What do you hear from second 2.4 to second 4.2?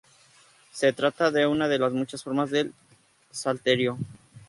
del salterio.